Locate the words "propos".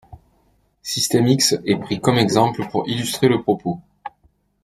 3.43-3.79